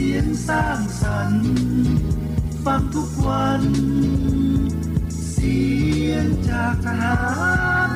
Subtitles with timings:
[0.00, 1.46] สียงสร้างสรรค์
[2.64, 3.62] ฟังทุกวัน
[5.32, 5.60] เสี
[6.08, 7.16] ยงจากทหา
[7.88, 7.95] ร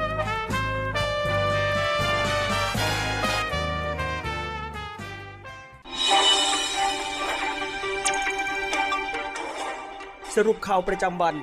[10.37, 11.35] สรุปข่าวประจำวัน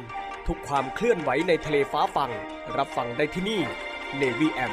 [0.46, 2.30] ทุกความเคลื่อนไหวในทะเลฟ้าฟัง
[2.76, 3.60] รับฟังได้ที่นี่
[4.20, 4.72] Navy M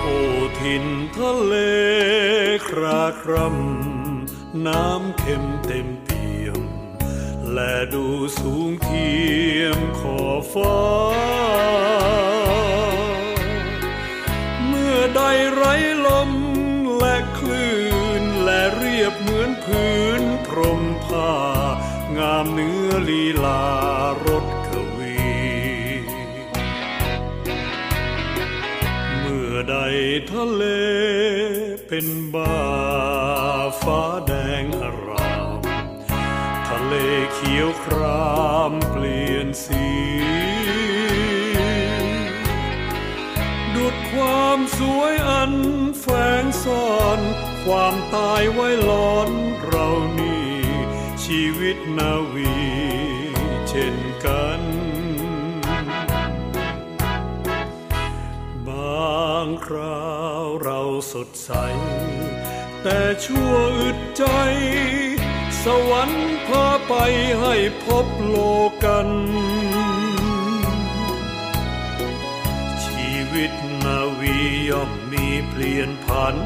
[0.00, 0.06] โอ
[0.60, 0.84] ทิน
[1.16, 1.54] ทะเล
[2.68, 5.88] คราครำน้ำเค็มเต็ม
[7.54, 8.06] และดู
[8.40, 9.12] สูงเที
[9.58, 10.20] ยมขอ
[10.52, 10.80] ฟ้า
[14.66, 15.20] เมื่อใด
[15.54, 15.64] ไร
[16.06, 16.32] ลม
[16.98, 17.74] และคลื่
[18.22, 21.34] นและเรียบเหมือนพื้นพรมผ้า
[22.18, 23.64] งามเนื้อลีลา
[24.26, 25.16] รถกวี
[29.18, 29.76] เมื่อใด
[30.30, 30.64] ทะเล
[31.88, 32.56] เป็นบา
[33.82, 34.32] ฟ้าแด
[34.62, 34.84] งอ
[39.64, 39.86] สี
[43.74, 45.54] ดุดความสวยอัน
[46.00, 46.06] แฝ
[46.42, 47.20] งซ่อน
[47.64, 49.30] ความตายไว้ล้อน
[49.64, 50.52] เรานี่
[51.24, 52.54] ชีวิตนาวี
[53.68, 54.60] เช่นกัน
[58.68, 60.80] บางคราวเรา
[61.12, 61.50] สดใส
[62.82, 64.24] แต่ชั่วอึดใจ
[65.64, 66.94] สวรรค์พาไป
[67.40, 68.36] ให้พบโล
[68.84, 69.08] กัน
[75.62, 76.36] ลี่ยนผัน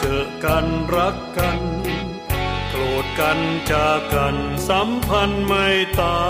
[0.00, 0.66] เจอกัน
[0.96, 1.60] รักกัน
[2.68, 3.38] โกรธกัน
[3.70, 4.36] จากกัน
[4.68, 5.66] สัมพันธ์ไม่
[6.00, 6.20] ตา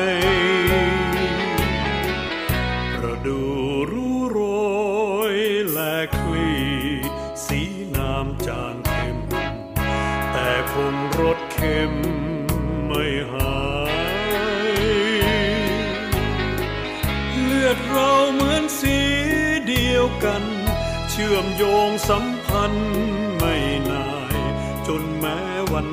[0.00, 0.61] ย
[21.14, 22.92] เชื่อมโยงสัมพันธ์
[23.38, 23.54] ไม่
[23.90, 24.36] นาย
[24.86, 25.38] จนแม้
[25.72, 25.88] วัน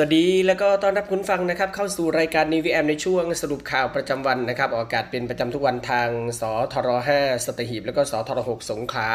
[0.00, 6.08] สวัสดีแล้วก็ต้อนรับคุณฟังนะครับ เข้าสู่รายการนิวแอมในช่วงสรุปข่าวประจำวันนะครับ ออกอากาศเป็นประจำทุกวันทาง
[6.40, 6.42] ส
[6.72, 6.88] ทร
[7.18, 9.08] 5สัตหีบ แล้วก็สทร6สงขลา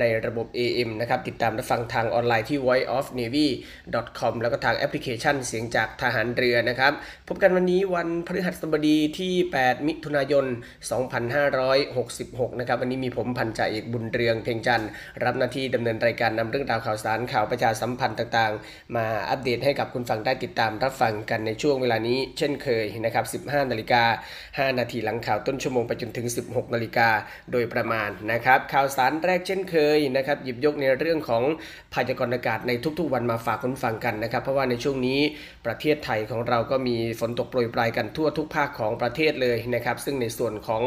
[0.00, 6.92] ในระบบ AM นะครับ ติดตามรับฟังทางออนไลน์ที่ voiceofnavy.com แล้วก็ทางแอปพลิเคชันเสียงจากทหารเรือนะครับ
[7.28, 10.46] พบกันวันนี้วันพฤหัสบดีที่ 8 มิถุนายน
[11.72, 14.88] 2566 นะครับ วันนี้มีผมพันจ่าเอกบุญเรืองเพ่งจันทร์
[15.24, 24.02] รับหน้าที่ดำเนินรายการนำเรื่องราวข่าวสารข่าวประชาสัมพันธ์ต่างๆ มาอัปเดตให้กับคุณฟังได้ติดตามรับฟังกันในช่วงเวลานี้ เช่นเคยนะครับ 15 นาฬิกา
[24.70, 27.08] 5 นาทีหลังข่าวต้นชั่วโมงไปจนถึง 16 นาฬิกา
[27.52, 31.42] โดยประมาณนะครับ ข่าวสารแรกเช่นเคยนะครับ หยิบยกในเรื่องของ
[31.94, 35.20] พยากรณ์อากาศในทุกๆ วันมาฝากคุณฟังกันนะครับ เพราะว่าในช่วงนี้
[35.66, 40.82] ประเทศไทยของเราก็มีฝนตกโปรยปลายกันทั่วทุกภาคของประเทศเลยนะครับ ซึ่งในส่วนของ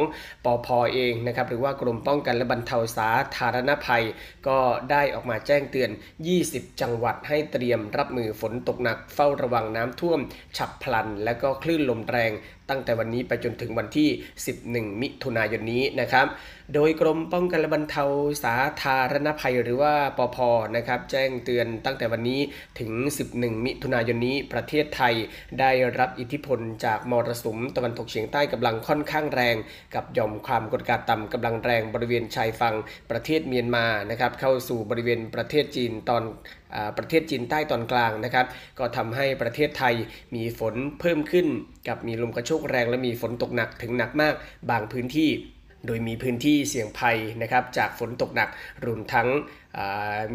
[0.46, 4.04] ปอพอเองนะครับหรือว่ากรมป้องกันและบรรเทาสาธารณภัย
[4.48, 4.60] ก็
[4.92, 5.90] ได้ออกมาแจ้งเตือน
[6.36, 10.20] 20 จังหวัดให้เตรียมรับมือฝนตกหนักเฝ้าระวังน้ำท่วม
[10.58, 12.32] ฉับพลัน และก็คลื่นลมแรง
[12.70, 14.10] ตั้งแต่วันนี้ไปจนถึงวันที่
[14.54, 16.28] 11 มิถุนายนนี้นะครับ
[16.74, 18.04] โดยกรมป้องกันและบรรเทา
[18.44, 20.38] สาธารณภัยหรือว่าปอพ
[20.76, 22.42] นะครับแจ้งเตือนตั้งแต่วันนี้
[22.80, 22.92] ถึง
[23.30, 25.14] 11 มิถุนายนนี้ ประเทศไทย
[25.60, 29.56] ได้รับอิทธิพลจากมรสุมตะวันตกเฉียงใต้กำลังค่อนข้างแรง
[29.96, 32.76] กับหย่อมความกดอากาศต่ำกำลังแรงบริเวณชายฝั่ง
[33.12, 36.24] ประเทศเมียนมานะครับเข้าสู่บริเวณประเทศจีนตอน
[36.98, 38.46] ประเทศจีนใต้ตอนกลางนะครับ
[38.80, 39.96] ก็ทำให้ประเทศไทย
[40.36, 41.48] มีฝนเพิ่มขึ้น
[41.88, 44.34] กับมีลมกระโชกแรงและมีฝนตกหนักถึงหนักมาก
[44.70, 45.32] บางพื้นที่
[45.88, 48.50] โดยมีพื้นที่เสี่ยงภัยนะครับจากฝนตกหนัก
[48.86, 49.28] รวมทั้ง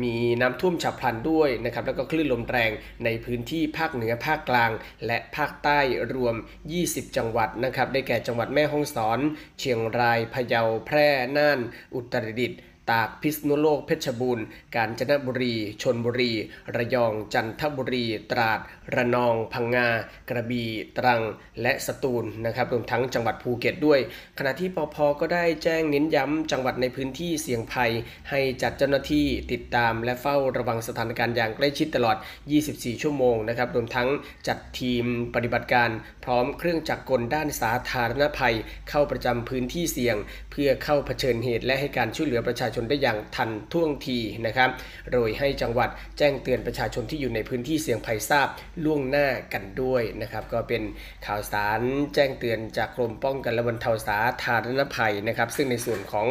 [0.02, 2.70] มีน้ำท่วมฉับพลันด้วยนะครับแล้วก็คลื่นลมแรง
[3.04, 4.70] ในพื้นที่ภาคเหนือภาคกลาง
[5.06, 5.80] และภาคใต้
[6.14, 6.34] รวม
[6.76, 9.18] 20 จังหวัดนะครับได้แก่จังหวัดแม่ฮ่องสอน
[9.58, 11.60] เชียงรายพะเยาแพร่น่าน
[11.94, 12.60] อุตรดิตถ์
[12.90, 16.32] ตากพิษณุโลกเพชรบูรณ์ กาญจนบุรี ชนบุรี
[16.76, 18.60] ระยองจันทบุรี ตราด
[18.94, 19.88] ระนอง พังงา
[20.31, 21.23] กระบี่ ตรัง
[21.62, 24.00] และสตูลนะครับ รวมทั้งจังหวัดภูเก็ตด้วย
[24.38, 27.90] ขณะที่ปพก็ได้แจ้งเน้นย้ำจังหวัดในพื้นที่เสี่ยงภัย
[28.31, 32.17] ให้จัดเจ้าหน้าที่ติดตามและเฝ้าระวังสถานการณ์อย่างใกล้ชิดตลอด
[32.61, 34.08] 24 ชั่วโมงนะครับ รวมทั้ง
[34.49, 35.91] จัดทีมปฏิบัติการ
[36.25, 38.55] พร้อมเครื่องจักรกลด้านสาธารณภัย
[38.91, 40.17] เข้าประจำพื้นที่เสี่ยง
[40.52, 44.70] เพื่อเข้าเผชิญเหตุและให้การช่วยเหลือประชาชนได้อย่างทันท่วงทีนะครับ
[45.12, 45.88] โดยให้จังหวัด
[46.19, 48.49] แจ้งเตือนประชาชนที่อยู่ในพื้นที่เสี่ยงภัยทราบ
[48.84, 50.82] ล่วงหน้ากันด้วยนะครับ ก็เป็น
[51.26, 51.80] ข่าวสาร
[52.14, 56.26] แจ้งเตือนจากกรมป้องกันและบรรเทาสาธารณภัยนะครับ ซึ่งในส่วนของ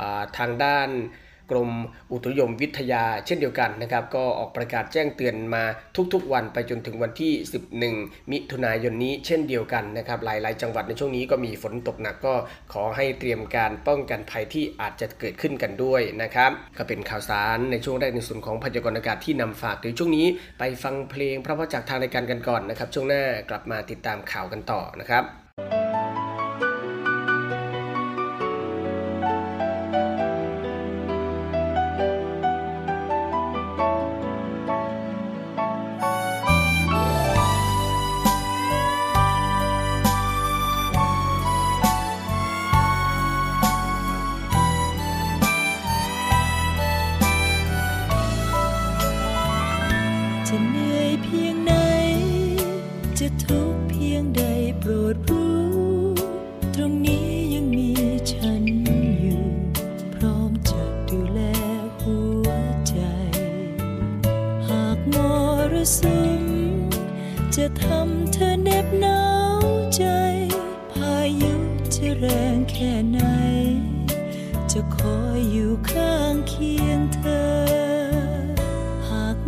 [0.00, 0.02] อ
[0.38, 0.88] ทางด้าน
[1.50, 1.70] กรม
[2.10, 5.64] อุตุนิยมวิทยาเช่นเดียวกันนะครับ ก็ออกประกาศแจ้งเตือนมา
[6.12, 7.32] ทุกๆ วันไปจนถึงวันที่
[7.80, 12.34] 11 มิถุนายนนี้เช่นเดียวกันนะครับ หลายๆ จังหวัดในช่วงนี้ก็มีฝนตกหนักก็
[12.72, 20.26] ขอให้เตรียมการป้องกันภัยที่อาจจะเกิดขึ้นกันด้วยนะครับก็เป็นข่าวสารในช่วงแรกในส่วนของพยากรณ์อากาศที่นำฝากในช่วงนี้
[20.58, 25.39] ไปฟังเพลงพระวจากทางรายการกันก่อนนะครับ ช่วงหน้ากลับมาติดตามข่าวกันต่อนะครับ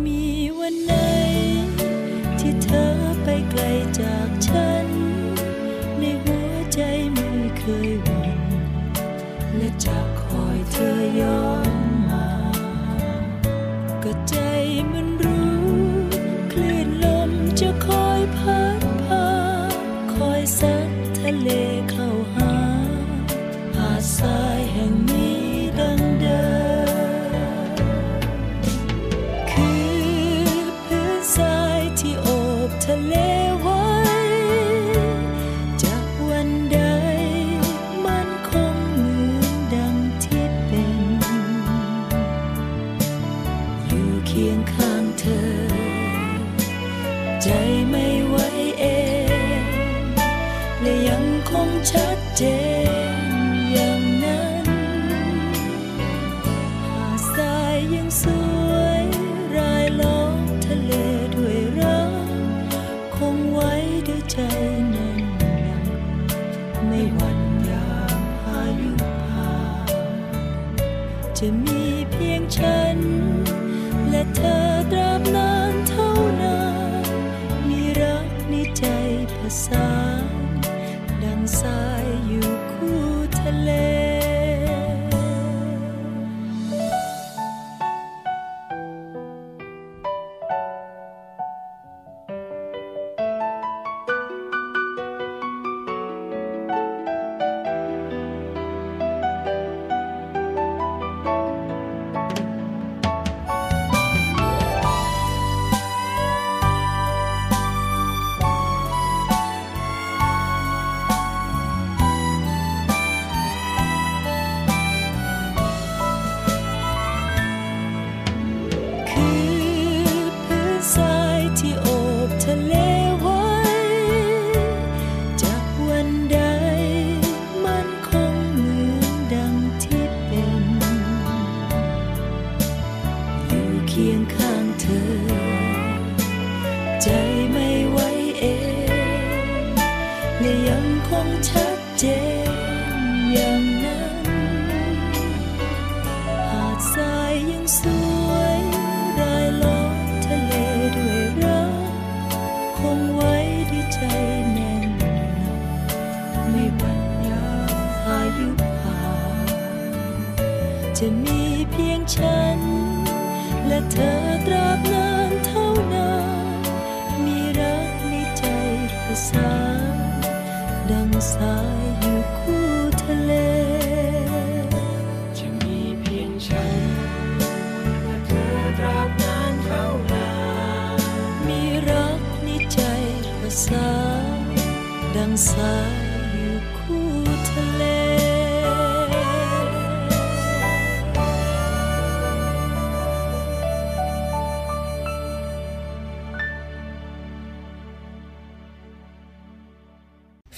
[0.05, 0.21] มี
[0.59, 0.93] วันไหน
[2.39, 2.89] ที่เธอ
[3.23, 3.61] ไปไกล
[3.99, 4.87] จากฉัน
[5.99, 6.79] ในหัวใจ
[7.13, 8.41] ไม่เคยหวั่น
[9.55, 11.42] และจะคอยเธอยอม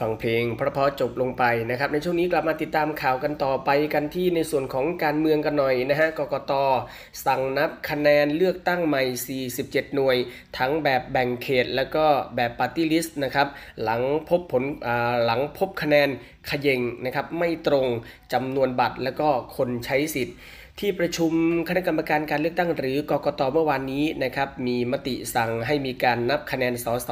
[0.05, 6.51] ฟังเพลงเพราะๆจบลงไปนะครับ ในช่วงนี้กลับมาติดตามข่าวกันต่อไปกันที่ในส่วนของการเมืองกันหน่อยนะฮะกกต
[7.25, 9.03] สั่งนับคะแนนเลือกตั้งใหม่
[9.61, 10.17] 47 หน่วย
[10.57, 13.47] ทั้งแบบแบ่งเขต แล้วก็แบบปาร์ตี้ลิสต์นะครับ
[13.83, 14.63] หลังพบผล
[15.25, 16.09] หลังพบคะแนน
[16.49, 17.87] ขย่งนะครับไม่ตรง
[18.33, 20.37] จำนวนบัตรแล้วก็คนใช้สิทธิ์
[20.81, 21.31] ที่ประชุม
[21.69, 27.09] คณะกรรมการการเลือกตั้งหรือกกตเมื่อวานนี้นะครับมีมติสั่งให้มีการนับคะแนนสส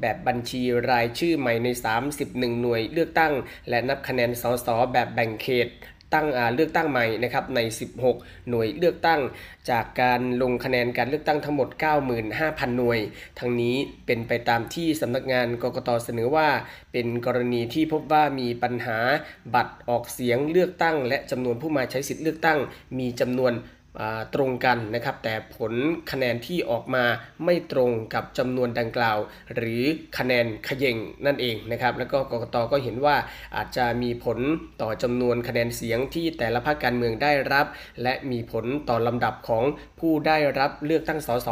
[0.00, 1.68] แบบบัญชีรายชื่อใหม่ใน
[2.04, 3.32] 31 หน่วยเลือกตั้ง
[3.68, 5.68] และนับคะแนนสสแบบแบ่งเขต
[6.14, 7.60] ตั้งเลือกตั้งใหม่นะครับใน
[8.04, 9.20] 16 หน่วยเลือกตั้ง
[9.70, 11.68] จากการลงคะแนนการเลือกตั้งทั้งหมด
[12.22, 12.98] 95,000 หน่วย
[13.38, 16.48] ทั้งนี้เป็นไปตามที่สำนักงานกกตเสนอว่า
[16.92, 18.98] เป็นกรณีที่พบว่ามีปัญหา
[19.54, 22.58] บัตรออกเสียงเลือกตั้ง และจำนวนผู้มาใช้สิทธิ์เลือกตั้ง
[22.98, 23.52] มีจำนวน
[24.34, 25.72] ตรงกันนะครับ แต่ผล
[26.10, 27.04] คะแนนที่ออกมา
[27.44, 29.18] ไม่ตรงกับจำนวนดังกล่าว
[29.56, 29.82] หรือ
[30.18, 33.16] คะแนนขย่งนั่นเองนะครับ แล้วก็กกตก็เห็นว่า
[33.56, 34.38] อาจจะมีผล
[34.82, 37.66] ต่อจำนวนคะแนนเสียงที่แต่ละพรรคการเมืองได้รับ
[38.02, 39.64] และมีผลต่อลำดับของ
[40.00, 41.48] ผู้ได้รับเลือกตั้งสส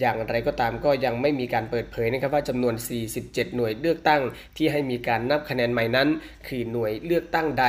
[0.00, 2.74] อย่างไรก็ตามก็ยังไม่มีการเปิดเผยนะครับว่าจำนวน
[3.14, 4.22] 47 หน่วยเลือกตั้ง
[4.56, 6.08] ที่ให้มีการนับคะแนนใหม่นั้น
[6.48, 7.64] คือหน่วยเลือกตั้งใด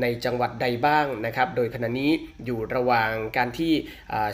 [0.00, 2.10] ในจังหวัดใดบ้างนะครับ โดยขณะนี้
[2.44, 3.72] อยู่ระหว่างการที่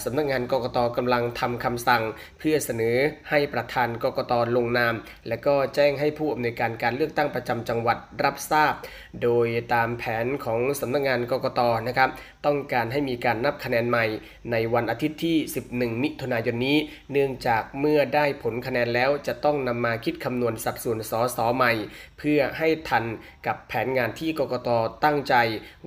[0.05, 2.03] สำนักงานกกตกำลังทำคำสั่ง
[2.39, 2.97] เพื่อเสนอ
[3.31, 4.95] ให้ประธานกกตลงนาม
[5.29, 8.75] และก็แจ้งให้ผู้อำนวยการการเลือกตั้งประจำจังหวัดรับทราบ
[9.23, 12.11] โดยตามแผนของสำนักงานกกตนะครับ
[12.47, 14.05] ต้องการให้มีการนับคะแนนใหม่
[14.53, 15.37] ในวันอาทิตย์ที่
[15.71, 16.79] 11 มิถุนายนนี้
[17.13, 21.73] เนื่องจากเมื่อได้ผลคะแนนแล้วจะต้องนำมาคิดคำนวณสัดส่วนสสใหม่
[22.19, 23.05] เพื่อให้ทัน
[23.47, 24.69] กับแผนงานที่กกต
[25.05, 25.35] ตั้งใจ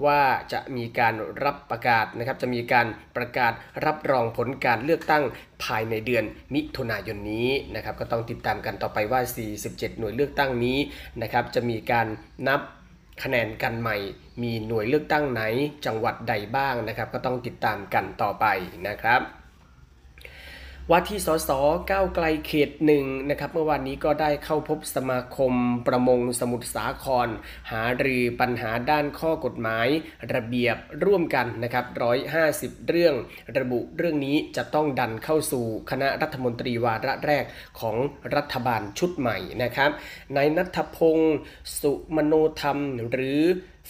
[0.06, 0.22] ว่า
[0.54, 3.54] จะมีการรับประกาศนะครับ จะมีการประกาศ
[3.86, 5.24] รับรองผลการเลือกตั้ง
[5.64, 6.24] ภายในเดือน
[6.54, 9.22] มิถุนายนนี้นะครับ ก็ต้องติดตามกันต่อไปว่า
[9.62, 10.78] 47 หน่วยเลือกตั้งนี้
[11.22, 12.08] นะครับ จะมีการ
[12.48, 12.62] นับ
[13.24, 13.98] คะแนนกันใหม่
[14.42, 15.42] มีหน่วยเลือกตั้งไหน
[15.86, 18.46] จังหวัดใดบ้างนะครับ ก็ต้องติดตามกันต่อไป
[18.88, 19.22] นะครับ
[20.94, 21.50] ว่าที่สส
[21.92, 25.54] ก้าวไกลเขตหนึ่งนะครับเมื่อวานนี้ก็ได้เข้าพบสมาคม
[25.88, 27.28] ประมงสมุทรสาคร
[27.72, 29.88] หารือปัญหาด้านข้อกฎหมาย
[30.34, 31.86] ระเบียบร่วมกันนะครับ
[32.38, 33.16] 150เรื่อง
[33.58, 37.46] ระบุเรื่องนี้จะต้องดันเข้าสู่คณะรัฐมนตรีวาระแรก
[37.80, 37.96] ของ
[38.36, 39.92] รัฐบาลชุดใหม่นะครับ
[40.36, 41.38] นายนัทพงศ์
[41.80, 42.80] สุมโนธรรม
[43.12, 43.42] หรือ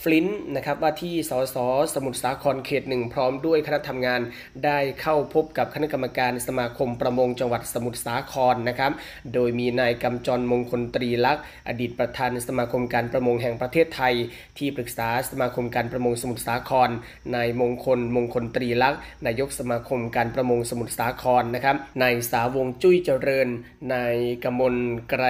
[0.03, 1.57] ฟลินนะครับว่าที่สส
[1.95, 4.21] สมุทรสาครเขตหนึ่งพร้อมด้วยคณะทำงาน
[4.65, 8.91] ได้เข้าพบกับคณะกรรมการสมาคมประมงจังหวัดสมุทรสาครนะครับ
[9.33, 14.13] โดยมีนายกำจรมงคลตรีลักษ์อดีตประธานสมาคมการประมงแห่งประเทศไทย
[14.57, 16.89] ที่ปรึกษาสมาคมการประมงสมุทรสาคร
[17.35, 23.47] นายมงคลมงคลตรีลักษ์นายกสมาคมการประมงสมุทรสาครนะครับนายสาวงจุ้ยเจริญ
[23.93, 24.75] นายกมล
[25.09, 25.23] ไกร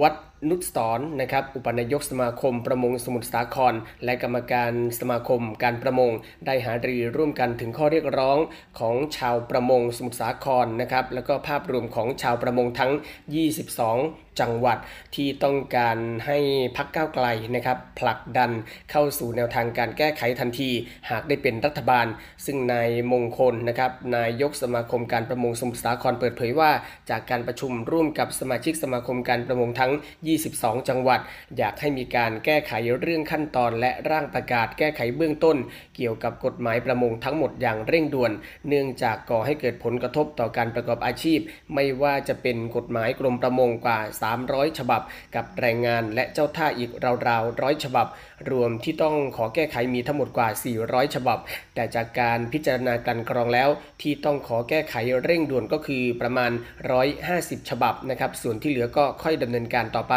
[0.00, 0.14] วัฒ
[0.48, 3.74] นุชสอนนะครับอุปนายกสมาคมประมงสมุทรสาคร
[4.04, 6.10] และกรรมการสมาคมการประมง
[6.46, 8.38] ได้หารือร่วมกันถึงข้อเรียกร้อง
[8.78, 12.92] ของชาวประมงสมุทรสาครนะครับแล้วก็ภาพรวมของชาวประมงทั้ง
[13.64, 14.78] 22 จังหวัด
[15.14, 16.38] ที่ต้องการให้
[16.76, 18.50] พักก้าวไกลนะครับผลักดัน
[18.90, 20.70] เข้าสู่แนวทางการแก้ไขทันที
[21.10, 22.06] หากได้เป็นรัฐบาล
[22.46, 26.70] ซึ่งนายมงคลนะครับนายกสมาคมการประมงสมุทรสาครเปิดเผยว่า
[27.10, 29.92] จากการประชุมร่วมกับสมาชิกสมาคมการประมงทั้ง
[30.42, 31.20] 22 จังหวัด
[31.58, 35.56] อยากให้มีการแก้ไขเรื่องขั้นตอน และร่างประกาศแก้ไขเบื้องต้น
[35.96, 38.32] เกี่ยวกับกฎหมายประมงทั้งหมดอย่างเร่งด่วน
[38.68, 41.38] เนื่องจากก่อให้เกิดผลกระทบต่อการประกอบอาชีพ
[41.74, 43.98] ไม่ว่าจะเป็นกฎหมายกรมประมงกว่า
[44.38, 45.02] 300 ฉบับ
[45.34, 46.90] กับแรงงานและเจ้าท่าอีก
[47.28, 48.06] ราวๆร้อยฉบับ
[48.50, 50.48] รวมที่ต้องขอแก้ไขมีทั้งหมดกว่า
[50.82, 51.38] 400 ฉบับ
[51.74, 53.68] แต่จากการพิจารณากันกรองแล้ว
[54.02, 56.50] ที่ต้องขอแก้ไขเร่งด่วนก็คือประมาณ
[57.10, 60.14] 150 ฉบับนะครับ ส่วนที่เหลือก็ค่อยดำเนินการต่อไป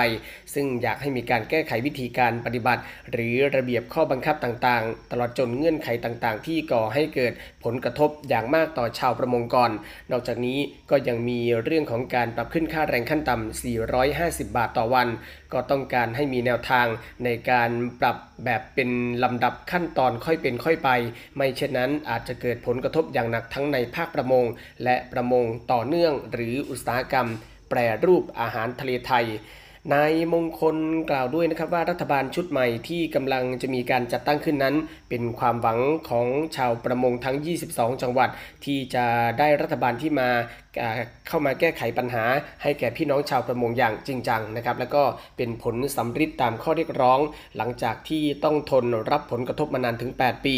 [0.54, 7.34] ซึ่งอยากให้มีการแก้ไขวิธีการปฏิบัติ หรือระเบียบข้อบังคับต่างๆ ตลอดจนเงื่อนไขต่างๆ ที่ก่อให้เกิด
[7.64, 9.72] ผลกระทบอย่างมากต่อชาวประมงก่อน
[10.12, 10.60] นอกจากนี้
[10.92, 13.64] ก็ยังมีเรื่องของการปรับขึ้นค่าแรงขั้นต่ำ
[13.96, 15.08] 450 บาทต่อวัน
[15.54, 16.88] ก็ต้องการให้มีแนวทาง
[17.26, 17.70] ในการ
[18.02, 18.90] ปรับแบบเป็น
[19.24, 20.90] ลำดับขั้นตอนค่อยเป็นค่อยไป
[21.36, 24.46] ไม่เช่นนั้นอาจจะเกิดผลกระทบอย่างหนักทั้งในภาคประมง
[24.84, 27.28] และประมงต่อเนื่องหรืออุตสาหกรรม
[27.70, 29.26] แปรรูปอาหารทะเลไทย
[29.94, 30.78] นายมงคล
[31.10, 34.76] กล่าวด้วยนะครับว่ารัฐบาลชุดใหม่ที่กำลังจะมีการจัดตั้งขึ้นนั้น
[35.10, 35.80] เป็นความหวัง
[36.10, 37.38] ของชาวประมงทั้ง
[37.70, 38.30] 22 จังหวัด
[38.66, 39.06] ที่จะ
[39.40, 40.30] ได้รัฐบาลที่มา
[41.28, 42.24] เข้ามาแก้ไขปัญหา
[42.64, 45.04] ให้แก่พี่น้องชาวประมงอย่างจริงจังนะครับแล้วก็
[45.38, 47.20] เป็นผลสำฤทธิ์ตามข้อเรียกร้อง
[47.58, 50.58] หลังจากที่ต้องทนรับผลกระทบมานานถึง 8 ปี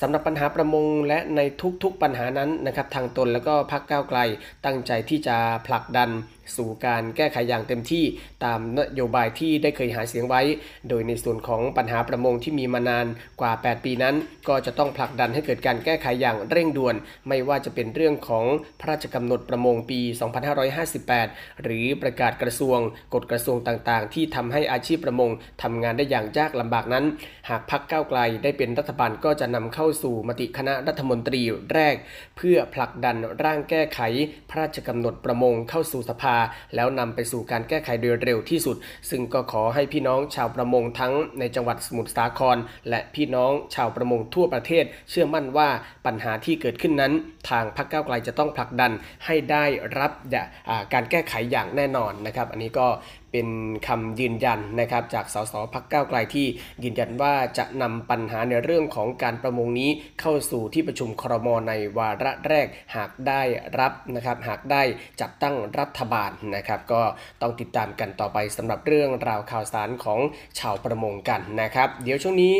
[0.00, 1.40] สำหรับปัญหาประมงและใน
[1.82, 4.18] ทุกๆปัญหานั้นนะครับทางตนแล้วก็พักก้าวไกล
[4.64, 6.10] ตั้งใจที่จะผลักดัน
[6.56, 8.04] สู่การแก้ไขอย่างเต็มที่
[8.44, 10.42] ตามนโยบายที่ได้เคยหาเสียงไว้
[10.88, 13.06] โดยในส่วนของปัญหาประมงที่มีมานาน
[13.40, 14.14] กว่า 8 ปีนั้น
[14.48, 16.94] ก็จะต้องผลักดันให้เกิดการแก้ไขอย่างเร่งด่วน
[17.28, 18.44] ไม่ว่าจะเป็นเรื่องของ
[18.80, 20.00] พระราชกำหนดประมงปี
[20.82, 22.78] 2558 หรือประกาศกระทรวง
[23.14, 25.30] กฎกระทรวงต่างๆ ที่ทำให้อาชีพประมง
[25.62, 27.04] ทำงานได้อย่างยากลำบากนั้น
[27.48, 31.94] หากพักก้าวไกลได้เป็นรัฐบาลก็จะนำเข้าสู่มติคณะรัฐมนตรีแรก
[32.36, 34.00] เพื่อผลักดันร่างแก้ไข
[34.50, 36.33] พระราชกำหนดประมงเข้าสู่สภา
[36.74, 38.76] แล้วนำไปสู่การแก้ไขโดยเร็วที่สุด
[39.10, 42.56] ซึ่งก็ขอให้พี่น้องชาวประมงทั้งในจังหวัดสมุทรสาคร
[42.88, 45.68] และพี่น้องชาวประมงทั่วประเทศ เชื่อมั่นว่า
[46.06, 47.12] ปัญหาที่เกิดขึ้นนั้น
[47.50, 48.92] ทางพรรคก้าวไกลจะต้องผลักดัน
[49.26, 49.64] ให้ได้
[49.98, 50.12] รับ
[50.92, 52.86] การแก้ไขอย่างแน่นอนนะครับ อันนี้ก็
[53.36, 53.52] เป็น
[53.88, 56.46] คำยืนยันนะครับจากสสพักก้าวไกลที่
[56.84, 62.66] ยืนยันว่าจะนำปัญหาในเรื่องของการประมงนี้เข้าสู่ที่ประชุมครมในวาระแรก
[62.96, 63.42] หากได้
[63.78, 64.82] รับนะครับหากได้
[65.20, 67.02] จัดตั้งรัฐบาลนะครับ ก็
[67.42, 70.20] ต้องติดตามกันต่อไปสำหรับเรื่องราวข่าวสารของ
[70.58, 72.54] ชาวประมงกันนะครับ เดี๋ยวช่วงนี้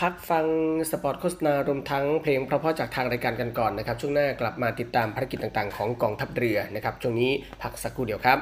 [0.00, 0.46] พักฟัง
[0.90, 7.30] สปอตโฆษณารวมทั้งเพลงเพราะๆจากทางรายการกันก่อนนะครับ ช่วงหน้ากลับมาติดตามภารกิจต่างๆ ของกองทัพเรือนะครับช่วงนี้
[7.62, 8.38] พักสักครู่เดียวครับ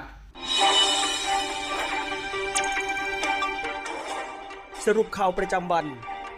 [4.89, 5.87] สรุปข่าวประจำวัน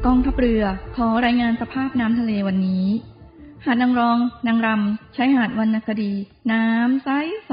[0.06, 0.62] กองทัพเรือ
[0.96, 2.86] ขอรายงานสภาพน้ำทะเลวันนี้
[3.64, 6.12] หาดนางรอง นางรำใช้หาดวรรณคดี
[6.52, 7.08] น้ำใส
[7.46, 7.52] ใส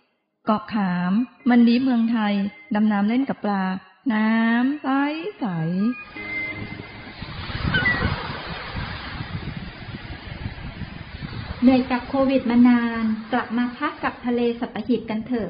[0.45, 1.13] เกาะขาม
[1.49, 2.33] มันดีเมืองไทย
[2.75, 3.63] ดำน้ำเล่นกับปลา
[4.13, 4.87] น้ำใส
[5.39, 5.45] ใส
[11.61, 15.49] เหนื่อยกับโควิดมานาน กลับมาพักกับทะเลสัปหิบกันเถอะ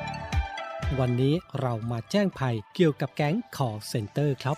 [0.99, 4.57] วันนี้เรามาแจ้งภัยเกี่ยวกับแก๊งขอเซ็นเตอร์ครับ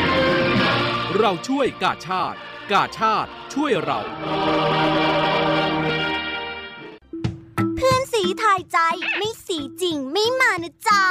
[1.19, 2.37] เราช่วยกาชาติ
[2.71, 3.99] กาชาติช่วยเรา
[7.75, 8.77] เพื่อนสีทายใจ
[9.17, 11.03] ไม่สีจริงไม่มานะจ๊ะ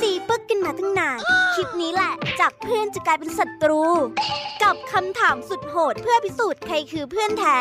[0.00, 1.18] สีปึกกันมาตั้งนาน
[1.54, 3.82] คลิปนี้แหละ จากเพื่อนจะกลายเป็นศัตรู
[4.62, 7.58] กับคำถามสุดโหดเพื่อพิสูจน์ใครคือเพื่อนแท้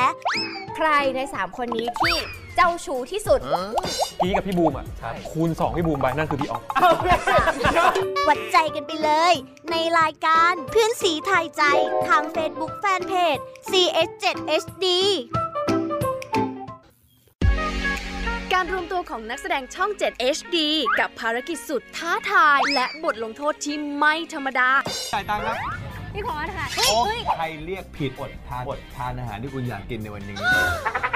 [0.75, 2.17] ใครใน3คนนี้ที่
[2.55, 3.39] เจ้าชู้ที่สุด
[4.23, 4.85] พี่กับพี่บูมอะ
[5.29, 6.63] คูณ 2 พี่บูมไปนั่นคือพี่ออฟ
[8.27, 9.33] วัดใจกันไปเลย
[9.71, 11.63] ในรายการเพื่อนสีทายใจ
[12.07, 14.85] ทาง Facebook Fanpage CS7HD
[18.53, 20.57] การรวมตัวของนักแสดงช่อง 7 HD
[20.99, 24.69] กับภารกิจสุดท้าทาย และบทลงโทษที่ไม่ธรรมดา
[25.13, 25.57] จ่ายตังค์นะ
[26.13, 27.01] พี่พอสค่ะโอ้
[27.37, 30.51] ใครเรียกผิดอดทานอดทานอาหารที่คุณอยากกินในวันนี้ โอ้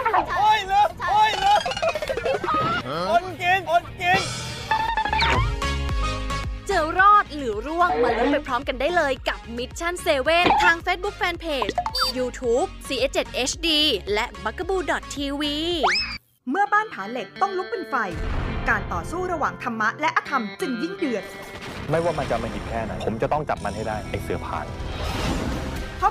[0.07, 0.89] ยเลิกโอ้ยเลิก
[3.09, 4.21] อดกินอดกิน
[6.69, 9.93] จะรอดหรือร่วงมาลุ้นไปพร้อมกันได้เลยกับ Mission
[10.29, 11.73] 7 ทาง Facebook Fanpage
[12.17, 13.67] YouTube CS7 HD
[14.13, 15.43] และ b u g a b o o TV
[16.49, 17.95] เมื่อบ้านผาเหล็กต้องลุกเป็นไฟ
[18.69, 21.23] การต่อสู้ระหว่างธรรมะและอธรรมจึงยิ่งเดือด
[21.89, 24.65] ไม่ว่ามันจะอำมหิตแค่ไหน ผมจะต้องจับมันให้ได้ไอ้เสือผ่าน
[25.34, 25.34] พ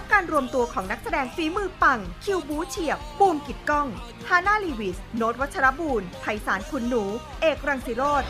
[0.00, 3.88] บการรวมตัวของนักแสดงฝีมือปัง คิวบู๊เฉียบ บูมกิตต์ก้อง
[4.28, 7.04] ฮาน่าลีวิส โน้ตวัชรบูล ไพศาล ขุนหนู
[7.40, 8.24] เอกรังสิโรธ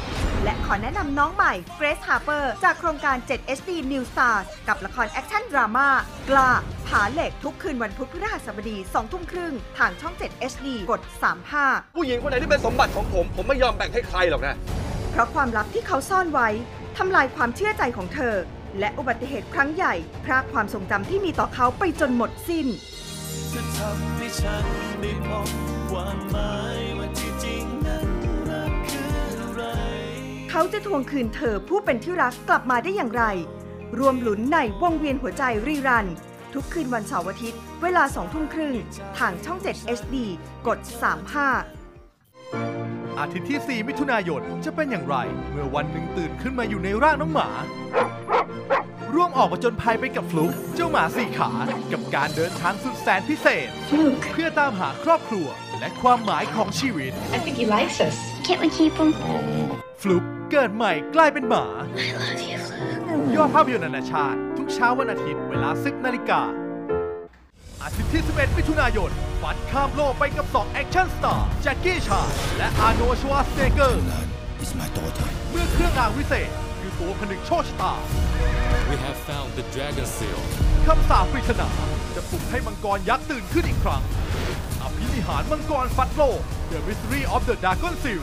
[0.45, 5.89] และขอแนะนำน้องใหม่เกรซฮาร์เปอร์จากโครงการ 7 HD New Stars กับละครแอคชั่นดราม่า
[6.31, 6.51] กล้า
[6.89, 11.01] ผาเหล็กทุกคืนวันพุธพฤหัสบดี2ทุ่มครึ่งทางช่อง 7 HD กด
[11.49, 14.57] 35 ผู้หญิงคนไหนที่เป็นสมบัติของผม ผมไม่ยอมแบ่งให้ใครหรอกนะ
[15.13, 16.49] เพราะความลับที่เขาซ่อนไว้
[16.97, 18.35] ทำลายความเชื่อใจของเธอ
[18.79, 22.67] และอุบัติเหตุครั้งใหญ่พรากความทรงจำที่มีต่อเขาไปจนหมดสิ้น
[23.53, 24.65] จะทำให้ฉัน
[25.01, 25.49] ได้พบ
[25.91, 28.07] ความหมายว่าที่จริงนั้น
[28.51, 29.07] รักคือ
[29.41, 29.63] อะไร
[30.51, 33.25] เขาจะทวงคืนเธอผู้เป็นที่รักกลับมาได้อย่างไร
[33.99, 36.07] รวมหลุนในวงเวียนหัวใจรีรัน
[36.55, 38.75] ทุกคืนวันเสาร์อาทิตย์ เวลา2ทุ่มครึ่ง
[39.19, 40.17] ทางช่อง 7 HD
[40.67, 40.89] กด 35
[43.19, 45.17] อาทิตย์ที่ 4 มิถุนายนจะเป็นอย่างไร
[45.51, 47.49] เมื่อวันหนึ่งตื่นขึ้นมาอยู่ในร่างน้องหมา
[49.15, 51.51] ร่วมออกมาจนภัยไปกับฟลุกเจ้าหมาสี่ขา
[51.93, 53.69] กับการเดินทางสุดแสนพิเศษ
[54.33, 55.47] เพื่อตามหาครอบครัว
[55.79, 58.17] และความหมายของชีวิต I think he likes us.
[58.47, 59.11] Can't we keep him?
[60.03, 61.67] ฟลุกเกิดใหม่กลายเป็นหมา
[63.35, 66.43] ยอดภาพยนตร์นานาชาติ ทุกเช้าวันอาทิตย์เวลา10นาฬิกา
[67.85, 69.11] อาทิตย์ที่ 11 มิถุนายน
[69.43, 72.21] ฟัดข้ามโลกไปกับ 2 action star แจ็คกี้ชาน
[72.57, 74.03] และอาร์โนชวาสเนเกอร์
[75.51, 77.93] เมื่อเครื่องรางวิเศษ คือตัวผนึกโชคชะตา
[78.91, 80.41] We have found the dragon seal.
[80.87, 81.69] คำสาปปริศนา
[82.15, 84.03] จะปลุกให้มังกรยักษ์ตื่นขึ้นอีกครั้ง
[84.83, 88.23] อภินิหารมังกรฟัดโลก The Mystery of the Dragon Seal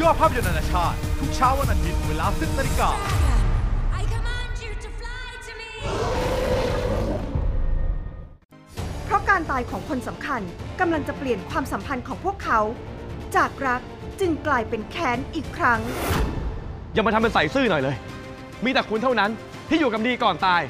[0.00, 2.90] ยอดภาพยนตร์นานาชาติ ทุกเช้าวันอาทิตย์เวลา10นาฬิกา
[9.06, 10.40] เพราะการตายของคนสำคัญ
[10.80, 12.60] กำลังจะเปลี่ยนความสัมพันธ์ของพวกเขา
[13.36, 13.80] จากรัก
[14.20, 15.80] จึงกลายเป็นแค้นอีกครั้ง
[16.92, 17.96] อย่ามาทำเป็นใส่ซื่อหน่อยเลย
[18.64, 19.30] มีแต่คุณเท่านั้น
[19.68, 20.62] ที่อยู่กับดีก่อนตาย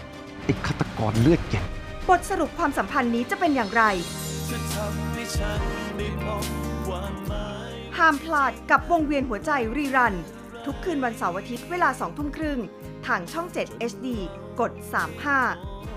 [0.45, 1.65] ไอ้ฆาตกรเลือดเย็น
[2.09, 3.83] บทสรุปความสัมพันธ์นี้จะเป็นอย่างไร
[4.51, 5.61] จะทำให้ฉัน
[5.97, 6.45] ได้พบ
[6.87, 10.15] ความหมายห้ามพลาดกับวงเวียนหัวใจรีรัน
[10.65, 12.59] ทุกคืนวันเสาร์อาทิตย์เวลา2ทุ่มครึ่ง
[13.07, 14.07] ทางช่อง 7 HD
[14.61, 14.73] กด
[15.37, 15.96] 35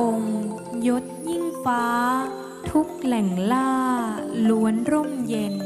[0.00, 0.38] องค์
[0.86, 1.86] ยศยิ่งฟ้า
[2.70, 3.72] ทุกแหล่งล่า
[4.48, 5.56] ล้วนร่มเย็น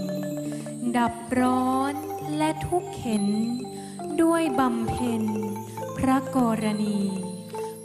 [0.97, 1.95] ดับร้อน
[2.37, 3.27] และทุกเข็น
[4.23, 5.25] ด้วยบำเพ็ญ
[5.97, 7.01] พระกรณี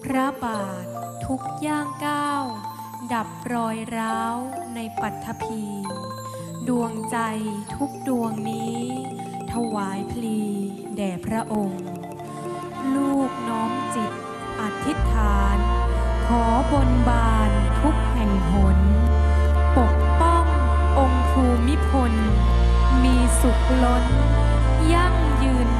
[0.03, 0.85] พระบาท
[1.25, 2.43] ทุกย่างก้าว
[3.13, 4.35] ดับรอยร้าว
[4.75, 5.63] ในปัทภี
[6.67, 7.17] ดวงใจ
[7.75, 8.79] ทุกดวงนี้
[9.51, 10.39] ถวายพลี
[10.95, 11.83] แด่พระองค์
[12.95, 14.12] ลูกน้อมจิต
[14.62, 15.57] อธิษฐาน
[16.33, 18.77] ขอบนบานทุกแห่งหน
[19.77, 20.45] ปกป้อง
[20.99, 22.13] องค์ภูมิพล
[23.03, 24.05] มีสุขล้น
[24.93, 25.78] ยั่งยืน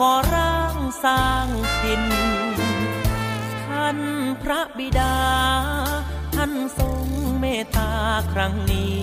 [0.00, 1.48] ก่อร่างสร้าง
[1.80, 2.04] ถิ่น
[3.66, 3.98] ท่าน
[4.42, 5.16] พระบิดา
[6.34, 7.06] ท่านทรง
[7.40, 7.92] เมตตา
[8.32, 8.86] ครั้งนี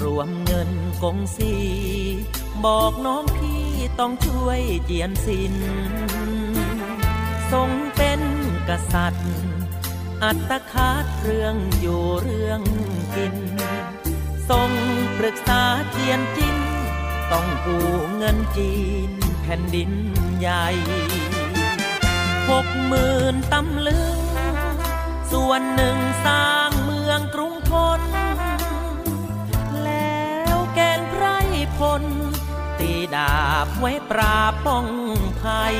[0.00, 0.70] รวมเงิน
[1.02, 1.54] กงสี
[2.64, 3.64] บอกน้องพี่
[3.98, 5.54] ต้องช่วยเจียนสิน
[7.52, 8.20] ทรงเป็น
[8.68, 9.30] กษัตริย์
[10.24, 12.60] อัตคาดเรื่องอยู่เรื่อง
[13.16, 13.36] กิน
[14.50, 14.70] ทรง
[15.18, 16.65] ปรึกษาเจียนจิน
[17.32, 18.74] ต้องกู้เงินจี
[19.08, 19.10] น
[19.42, 19.90] แผ่นดิน
[20.38, 20.66] ใหญ่
[22.50, 24.18] หกหมื่นตำลึง
[25.32, 28.00] ส่วนหนึ่งสร้างเมืองกรุงทน
[29.84, 31.24] แล้วแกนไพร
[31.78, 32.02] พล
[32.78, 34.86] ตีดาบไว้ปราบป้อง
[35.42, 35.76] ภัย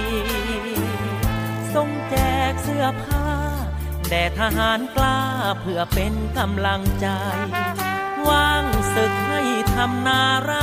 [1.74, 2.16] ทรงแจ
[2.50, 3.26] กเสื้อผ้า
[4.08, 5.20] แด่ทหารกล้า
[5.60, 7.06] เพื่อเป็นกำลังใจ
[8.28, 8.64] ว่าง
[8.94, 9.42] ศึกให้
[9.74, 10.54] ทำนาไร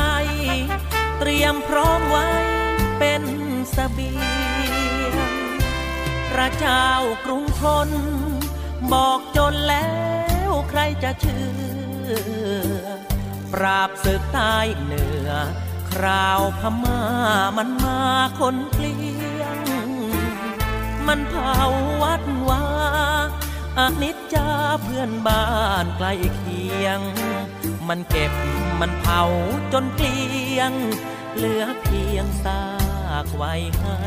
[1.19, 2.29] เตรียมพร้อมไว้
[2.99, 3.23] เป็น
[3.75, 4.13] สเบี
[5.09, 5.31] ยง
[6.31, 6.89] พระเจ้า
[7.25, 7.89] กรุงทน
[8.93, 9.91] บอกจนแล้
[10.49, 11.45] วใครจะเชื่
[12.07, 12.83] อ
[13.53, 15.29] ปราบศึกใต้เหนือ
[15.91, 17.01] คราวพม่า
[17.57, 18.01] มันมา
[18.39, 18.97] คนเกลี
[19.41, 19.57] ยง
[21.07, 21.61] มันเผา
[22.01, 22.63] วัดวา
[23.79, 24.47] อนิจจา
[24.83, 25.45] เพื่อนบ้า
[25.83, 26.99] นใกล้เคียง
[27.89, 28.31] มันเก็บ
[28.79, 29.21] มันเผา
[29.73, 30.73] จนเกลี้ยง
[31.35, 32.63] เหลือเพียงซา
[33.23, 33.97] กไว้ให้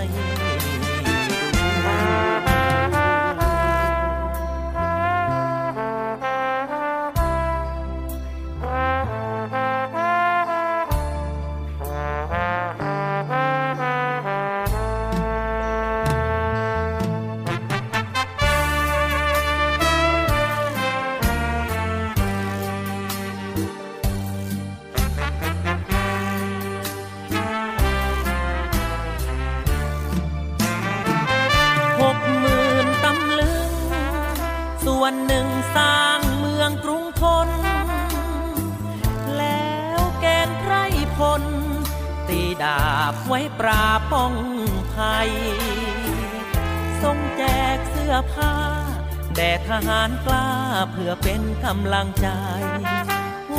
[49.87, 50.51] หารกล้า
[50.91, 52.29] เพื่อเป็นกำลังใจ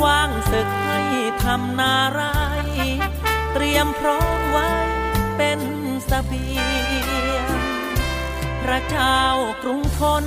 [0.02, 1.00] ว่างศึกให้
[1.44, 2.22] ทำนาไร
[3.52, 4.70] เตรียมพร้อมไว้
[5.36, 5.60] เป็น
[6.10, 6.48] สเสบี
[7.34, 7.48] ยง
[8.62, 9.22] พระเจ้า
[9.62, 10.24] กรุงทน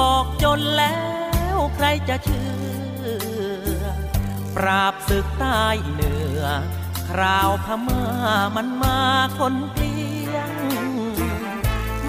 [0.00, 0.98] บอกจนแล้
[1.54, 2.50] วใครจะเชื่
[3.80, 3.84] อ
[4.56, 6.42] ปราบศึกใต้เหนือ
[7.08, 8.04] คราวพม่า
[8.56, 9.00] มันมา
[9.38, 9.96] คนเกลี
[10.32, 10.52] ยง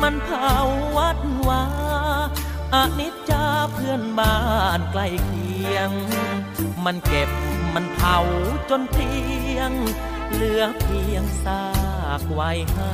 [0.02, 0.56] มันเผา
[0.98, 1.64] วัดวา
[2.74, 4.38] อนิจจาเพื่อนบ้า
[4.78, 5.92] นใกล้เคียง
[6.86, 7.30] มันเก็บ
[7.74, 8.18] มันเผา
[8.70, 9.14] จนเพี
[9.56, 9.72] ยง
[10.32, 11.66] เหลือเพียงซา
[12.20, 12.94] กไว้ให้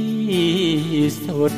[1.23, 1.55] สุด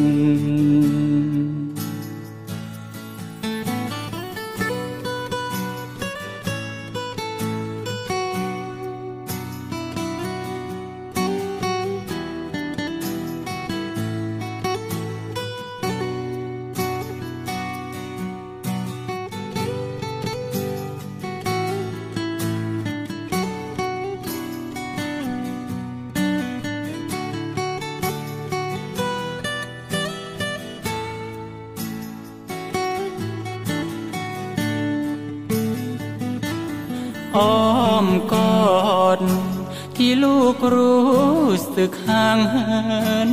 [43.25, 43.29] น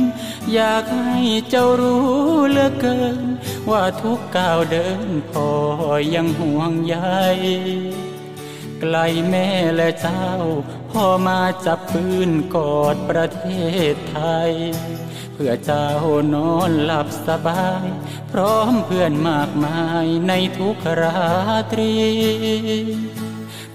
[0.53, 2.07] อยากให้เจ้ารู้
[2.49, 3.25] เหลือเกิน
[3.69, 5.49] ว่าทุกก้าวเดินพ่อ
[6.15, 6.95] ยังห่วงใย
[8.79, 8.97] ไกล
[9.29, 10.25] แม่และเจ้า
[10.91, 13.45] พ่อมาจับปืนกอดประเท
[13.93, 14.51] ศไทย
[15.33, 15.87] เพื่อเจ้า
[16.33, 17.87] นอนหลับสบาย
[18.31, 21.19] พร้อมเพื่อนมากมายในทุกรา
[21.71, 21.93] ตรี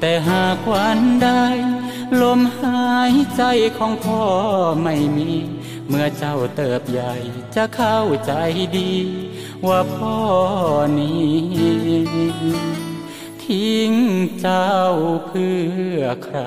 [0.00, 1.28] แต่หากวันใด
[2.22, 3.42] ลมหายใจ
[3.78, 4.22] ของพ่อ
[4.82, 5.30] ไม่มี
[5.88, 7.14] เมื่อเจ้าเติบใหญ่
[7.56, 8.32] จะเข้าใจ
[8.78, 8.92] ดี
[9.66, 10.18] ว่าพ่อ
[10.98, 11.36] นี้
[13.44, 13.92] ทิ้ง
[14.40, 14.74] เจ้า
[15.26, 15.56] เพื่
[15.96, 16.38] อใคร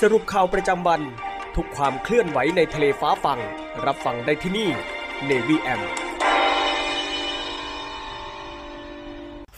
[0.00, 1.02] สรุปข่าวประจำวัน
[1.56, 3.38] ทุกความเคลื่อนไหวในทะเลฟ้าฟัง
[3.86, 4.70] รับฟังได้ที่นี่
[5.28, 5.82] Navy M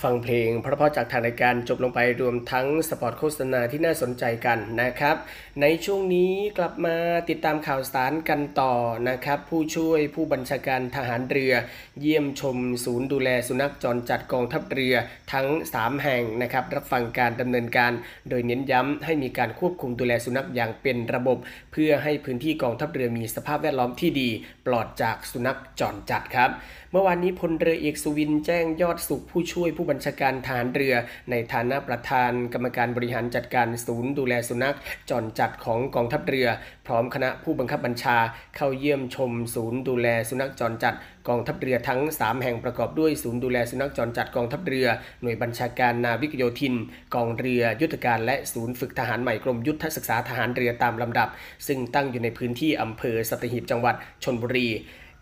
[0.06, 5.16] ฟังเพลงเพราะๆจากทางรายการจบลงไปรวมทั้งสปอตโฆษณาที่น่าสนใจกันนะครับ
[5.60, 6.96] ในช่วงนี้กลับมา
[7.28, 8.74] ติดตามข่าวสารกันต่อ
[9.08, 11.52] นะครับ ผู้ช่วยผู้บัญชาการทหารเรือ
[12.00, 14.94] เยี่ยมชมศูนย์ดูแลสุนัขจรจัดกองทัพเรือ
[15.32, 15.46] ทั้ง
[15.76, 17.92] 3 แห่งนะครับ รับฟังการดำเนินการ
[18.28, 21.38] โดยเน้นย้ำให้มีการควบคุมดูแลสุนัขอย่างเป็นระบบ
[21.72, 24.28] เพื่อให้พื้นที่กองทัพเรือมีสภาพแวดล้อมที่ดี
[24.66, 26.50] ปลอดจากสุนัขจรจัดครับ
[26.98, 30.94] มื่อวานนี้พลเรือเอกสุวินแจ้งยอดสุขผู้ช่วยผู้บัญชาการฐานเรือ
[31.30, 34.76] ในฐานะประธานกรรมการบริหารจัดการศูนย์ดูแลสุนัข
[35.10, 36.48] จรจัดของกองทัพเรือ
[36.86, 38.16] พร้อมคณะผู้บังคับบัญชา
[38.56, 40.94] เข้าเยี่ยมชมศูนย์ดูแลสุนัขจรจัด
[41.28, 44.86] กองทัพเรือทั้ง 3 แห่งประกอบด้วยศูนย์ดูแลสุนัขจรจัดกองทัพเรือ
[45.22, 46.74] หน่วยบัญชาการนาวิกโยธิน
[47.14, 51.28] กองเรือยุทธการและศูนย์ฝึกทหารใหม่กรมยุทธศึกษาทหารเรือตามลำดับ
[51.66, 53.94] ซึ่งตั้งอยู่ในพื้นที่อำเภอสัตหีบจังหวัด
[54.24, 54.70] ชนบุรี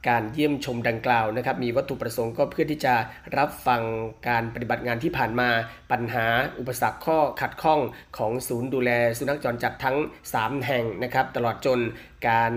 [0.08, 2.94] การเยี่ยมชมดังกล่าวนะครับ มีวัตถุประสงค์ก็เพื่อที่จะ
[3.38, 3.82] รับฟัง
[4.28, 5.48] การปฏิบัติงานที่ผ่านมา
[5.92, 6.26] ปัญหา
[6.58, 7.80] อุปสรรคข้อขัดข้อง
[8.18, 9.96] ของศูนย์ดูแลสุนัขจรจัดทั้ง
[10.32, 11.80] 3 แห่งนะครับ ตลอดจน
[12.28, 12.52] การ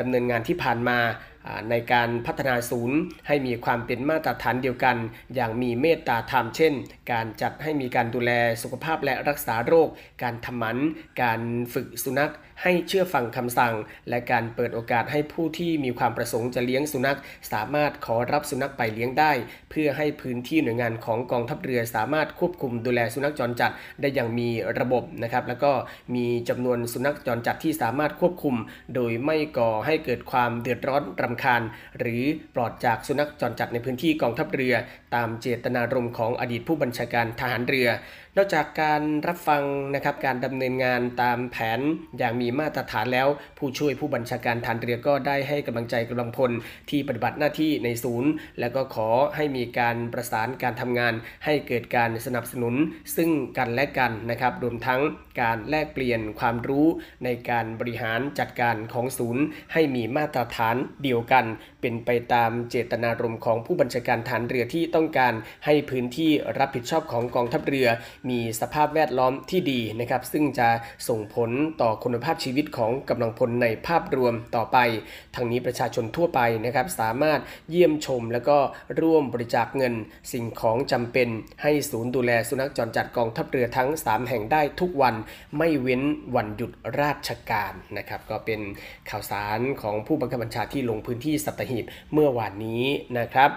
[0.00, 0.98] ดำเนินงานที่ผ่านมา
[1.70, 4.96] ในการพัฒนาศูนย์ ให้มีความเป็นมาตรฐานเดียวกัน
[5.34, 6.72] อย่างมีเมตตาธรรมเช่น
[7.12, 8.30] การจัดให้มีการดูแล
[8.62, 9.88] สุขภาพและรักษาโรค
[10.22, 10.76] การทำหมัน
[11.22, 11.40] การ
[11.74, 13.74] ฝึกสุนัขให้เชื่อฟังคำสั่ง
[14.08, 17.18] และการเปิดโอกาสให้ผู้ที่มีความประสงค์จะเลี้ยงสุนัข
[17.52, 19.32] สามารถขอรับสุนัขไปเลี้ยงได้
[19.70, 24.48] เพื่อให้พื้นที่หน่วยงานของกองทัพเรือสามารถควบคุมดูแลสุนัขจรจัดได้อย่างมี
[24.78, 25.72] ระบบนะครับแล้วก็
[26.14, 28.56] มีจำนวนสุนัขจรจัดที่สามารถควบคุม
[28.94, 31.62] โดยไม่ก่อให้เกิดความเดือดร้อนรำคาญ
[31.98, 32.22] หรือ
[32.54, 34.74] ปลอดจากสุนัขจรจัดในพื้นที่กองทัพเรือ
[35.14, 37.88] ตามเจตนารมณ์ของอดีตผู้บัญชาการทหารเรือ
[38.40, 39.62] นอกจากการรับฟัง
[39.94, 41.80] นะครับการดำเนินงานตามแผน
[42.18, 43.28] อย่างมีมาตรฐานแล้ว
[43.58, 46.50] ผู้ช่วยผู้บัญชาการฐานเรือก็ได้ให้กำลังใจกำลังพล
[46.90, 48.30] ที่ปฏิบัติหน้าที่ในศูนย์
[48.60, 51.14] และก็ขอให้มีการประสานการทำงาน
[51.44, 52.74] ให้เกิดการสนับสนุน
[53.16, 55.00] ซึ่งกันและกันนะครับรวมทั้ง
[55.40, 56.86] การแลกเปลี่ยนความรู้
[57.24, 61.44] ในการบริหารจัดการของศูนย์ ให้มีมาตรฐานเดียวกัน
[61.80, 65.34] เป็นไปตามเจตนารมณ์ของผู้บัญชาการฐานเรือที่ต้องการ
[65.66, 67.88] ให้พื้นที่รับผิดชอบของกองทัพเรือ
[68.30, 70.68] มีสภาพแวดล้อมที่ดีนะครับ ซึ่งจะ
[71.08, 71.50] ส่งผล
[71.80, 74.78] ต่อคุณภาพชีวิตของกำลังพลในภาพรวมต่อไป
[75.34, 78.58] ทางนี้ประชาชนทั่วไปนะครับ สามารถเยี่ยมชมแล้วก็
[79.00, 79.94] ร่วมบริจาคเงิน
[80.32, 81.28] สิ่งของจำเป็น
[81.62, 85.14] ให้ศูนย์ดูแลสุนัขจรจัดกองทัพเรือทั้ง 3 แห่งได้ทุกวัน
[85.58, 86.02] ไม่เว้น
[86.34, 86.70] วันหยุด
[87.00, 88.60] ราชการนะครับก็เป็น
[89.10, 92.84] ข่าวสารของผู้บังคับบัญชาที่ลงพื้นที่สัตหีบเมื่อวานนี้
[93.18, 93.50] นะครับ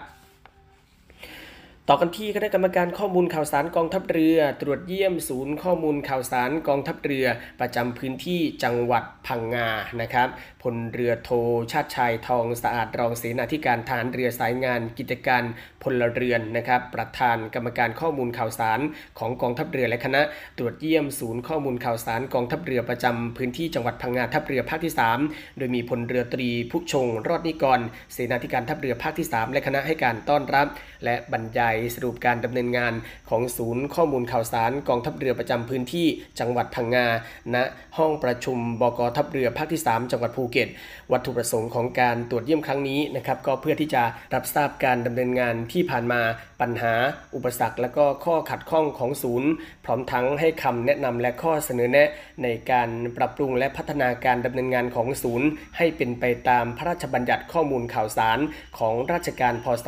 [1.94, 7.26] ต่อกันที่คณะกรรมการข้อมูลข่าวสารกองทัพเรือ ตรวจเยี่ยมศูนย์ข้อมูลข่าวสารกองทัพเรือ
[7.60, 9.70] ประจำพื้นที่จังหวัดพังงา
[10.02, 10.28] นะครับ
[10.64, 11.30] พลเรือโท
[11.72, 15.44] ชาติชายทองสะอาดรองเสนาธิการฐานเรือสายงานกิจการ
[15.84, 18.80] พลเรือนนะครับประธานกรรมการข้อมูลข่าวสาร
[19.20, 20.22] ของกองทัพเรือและคณะ
[20.58, 24.94] ตรวจเยี่ยมศูนย์ข้อมูลข่าวสารกองทัพเรือประจำพื้นที่จังหวัดพังงาทัพเรือภาคที่
[25.26, 27.80] 3 โดยมีพลเรือตรีผู้ชง รอดนิกร
[28.14, 30.68] เสนาธิการทัพเรือภาคที่ 3 และคณะให้การต้อนรับ
[31.06, 32.94] และบรรยายสรุปการดำเนินงาน
[33.30, 36.08] ของศูนย์ข้อมูลข่าวสารกองทัพเรือประจำพื้นที่
[36.40, 37.08] จังหวัดพังงา
[37.54, 37.56] ณ
[37.98, 40.70] ห้องประชุมบกทัพเรือภาคที่ 3 จังหวัดภูเก็ต
[41.12, 44.04] วัตถุประสงค์ของการตรวจเยี่ยมครั้งนี้นะครับก็เพื่อที่จะ
[44.34, 46.22] รับทราบการดำเนินงานที่ผ่านมา
[46.62, 46.94] ปัญหา
[47.36, 49.50] อุปสรรค และก็ข้อขัดข้องของศูนย์
[49.86, 52.08] พร้อมทั้งให้คำแนะนำและข้อเสนอแนะ
[52.44, 58.40] ในการปรับปรุงและพัฒนาการดำเนินงานของศูนย์ ให้เป็นไปตามพระราชบัญญัติข้อมูลข่าวสาร
[58.80, 59.88] ของราชการพศ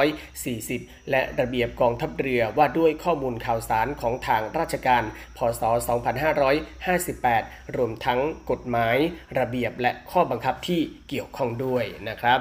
[0.00, 0.79] 2540
[1.10, 5.02] และระเบียบกองทัพเรือว่าด้วยข้อมูลข่าวสารของทางราชการ
[5.36, 5.62] พศ
[6.88, 8.20] 2558 รวมทั้ง
[8.50, 8.96] กฎหมาย
[9.38, 12.40] ระเบียบและข้อบังคับที่เกี่ยวข้องด้วยนะครับ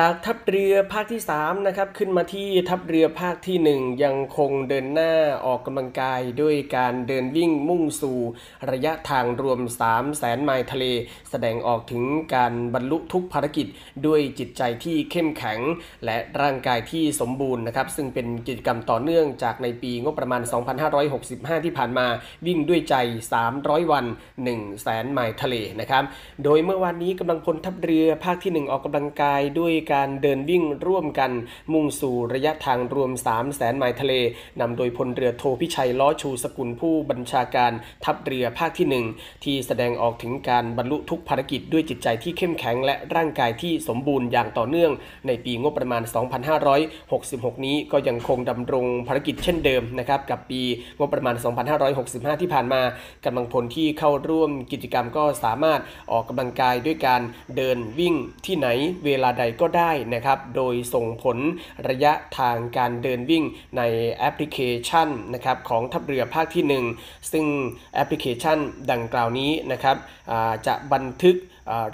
[0.00, 5.12] จากทัพเรือภาคที่3นะครับขึ้นมาที่ทัพเรือภาคที่ 1 ยังคงเดินหน้า
[5.46, 8.18] ออกกำลังกายด้วยการเดินวิ่งมุ่งสู่
[8.70, 10.84] ระยะทางรวม 3 0 0แสนไมล์ทะเล
[11.30, 13.66] แสดงออกถึงการบรรลุทุกภารกิจ
[14.06, 15.58] ด้วยจิตใจที่เข้มแข็ง
[16.04, 20.42] และร่างกายที่สมบูรณ์นะครับซึ่งเป็นกิจกรรมต่อเนื่องจากในปีงบประมาณ
[21.04, 22.06] 2565 ที่ผ่านมา
[22.46, 22.94] วิ่งด้วยใจ
[23.44, 26.04] 300 วัน 1 0 0 0 0แสนไมล์ทะเลนะครับ
[26.44, 31.32] โดยเมื่อวานนี้กำลังพลทัพเรือภาคที่ 1 ออกกำลังกายด้วยการเดินวิ่งร่วมกัน
[31.72, 34.12] มุ่งสู่ระยะทางรวม 3 0 0แสนไมล์ทะเล
[34.60, 37.72] นำโดยพลเรือโทพิชัยล้อชูสกุลผู้บัญชาการ
[38.04, 44.92] ทัพเรือภาคที่ 1 ที่แสดงออกถึงการบรรลุทุกภารกิจด้วยจิตใจที่เข้มแข็งและร่างกายที่สมบูรณ์อย่างต่อเนื่อง
[45.26, 46.02] ในปีงบประมาณ
[46.84, 50.62] 2566 นี้ก็ยังคงดำรงภารกิจเช่นเดิมนะครับกับปี
[50.98, 51.34] งบประมาณ
[51.88, 52.82] 2565 ที่ผ่านมา
[53.24, 55.80] กำลังพลที่เข้าร่วมกิจกรรมก็สามารถ
[56.12, 57.22] ออกกำลังกายด้วยการ
[57.56, 58.14] เดินวิ่ง
[58.46, 58.68] ที่ไหน
[59.04, 61.38] เวลาใดก็ได้นะครับ โดยส่งผล
[61.88, 63.44] ระยะทางการเดินวิ่ง
[63.76, 64.58] ในแอปพลิเค
[64.88, 67.46] ชันนะครับของทัพเรือภาคที่ 1 ซึ่ง
[67.94, 68.58] แอปพลิเคชัน
[68.90, 69.96] ดังกล่าวนี้นะครับ
[70.66, 71.36] จะบันทึก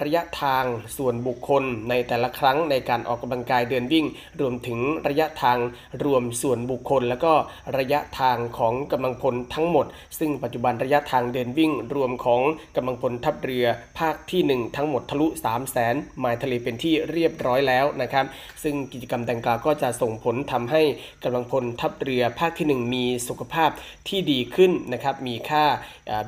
[0.03, 0.63] ระยะทาง
[0.97, 4.05] ส่วนบุคคลในแต่ละครั้งในการออกกำลังกายเดินวิ่ง
[4.41, 5.57] รวมถึงระยะทาง
[6.03, 7.33] รวมส่วนบุคคล แล้วก็
[7.77, 9.85] ระยะทางของกำลังพลทั้งหมด
[10.19, 12.41] ซึ่งปัจจุบันระยะทางเดินวิ่ง รวมของ
[12.75, 13.65] กำลังพลทัพเรือ
[13.99, 18.25] ภาคที่ 1 ทั้งหมดทะลุ3 0 0แสนไมล์ทะเลเป็นที่เรียบร้อยแล้วนะครับ
[18.63, 20.81] ซึ่งกิจกรรมดังกล่าวก็จะส่งผลทำให้
[21.23, 23.69] กำลังพลทัพเรือภาคที่ 1 มีสุขภาพ
[24.07, 25.65] ที่ดีขึ้นนะครับมีค่า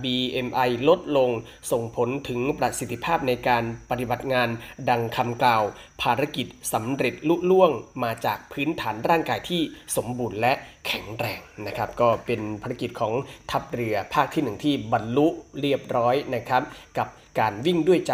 [0.04, 1.30] BMI ลดลง
[1.72, 4.50] ส่งผลถึงประสิทธิภาพในการปฏิบัติงาน
[4.90, 5.64] ดังคำกล่าว
[6.02, 7.72] ภารกิจสำเร็จลุล่วง
[8.04, 9.62] มาจากพื้นฐานร่างกายที่
[9.96, 10.54] สมบูรณ์และ
[10.88, 13.14] แข็งแรงนะครับ ก็เป็นภารกิจของ
[13.52, 15.28] ทัพเรือภาคที่ 1 ที่บรรลุ
[15.62, 16.64] เรียบร้อยนะครับ
[16.98, 17.08] กับ
[17.40, 18.14] การวิ่งด้วยใจ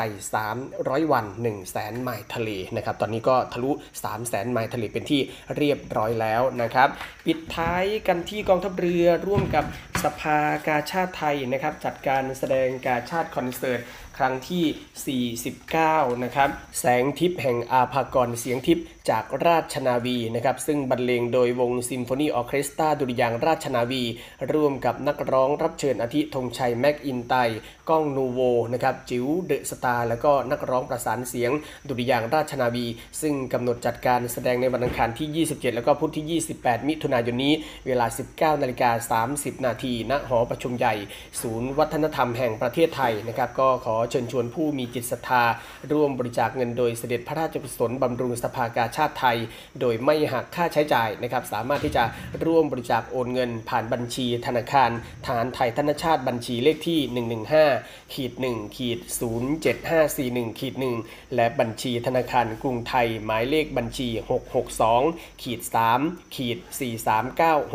[0.55, 5.21] 300 วัน 1 0 0 0 0แสนไมล์ทะเลนะครับ ตอนนี้ก็ทะลุ 3 0 0แสนไมล์ทะเลเป็นที่
[5.57, 6.89] เรียบร้อยแล้วนะครับ
[7.25, 9.65] ปิดท้ายกันที่กองทัพเรือร่วมกับ
[10.03, 13.79] สภากาชาดไทยนะครับ จัดการแสดงกาชาดคอนเสิร์ต
[14.17, 16.49] ครั้งที่ 49 นะครับ
[16.79, 24.03] แสงทิพย์แห่งอาภากรเสียงทิพย์จากราชนาวีนะครับซึ่งบรรเลงโดยวงซิมโฟนีออเคสตราดุริยางค์ราชนาวี
[24.53, 27.33] ร่วมกับนักร้องรับเชิญอาทิธงไชยแมคอินไตย์
[27.89, 28.39] ก้องนูโว
[28.73, 31.51] นะครับจิ๋วเดอะสตาร์แล้วก็นักร้องประสานเสียง
[31.87, 32.85] ดุริยางราชนาวี
[33.21, 37.53] ซึ่งกำหนดจัดการแสดงในวันอังคารที่ 27 แล้วก็พุธที่ 28 มิถุนายนนี้
[37.87, 40.95] เวลา 19นาฬิกา30 นาทีณหอประชุมใหญ่
[41.41, 45.43] ศูนย์วัฒนธรรมแห่งประเทศไทยนะครับก็ขอเชิญชวนผู้มีจิตศรัทธา
[45.91, 49.37] ร่วมบริจาคเงินโดยเสด็จพระราชกุศลบำรุงสภากาชาติไทย
[49.79, 52.03] โดยไม่หักค่าใช้จ่ายนะครับสามารถที่จะ
[52.45, 54.89] ร่วมบริจาคโอนเงิน ผ่านบัญชีธนาคาร
[55.25, 56.99] ทหารไทยธนชาติบัญชีเลขที่
[57.57, 58.99] 115ขีด1ขีด
[59.79, 60.73] 07541ขีด
[61.03, 64.07] 1และบัญชีธนาคารกรุงไทยหมายเลขบัญชี
[64.75, 65.61] 662ขีด
[65.97, 66.57] 3ขีด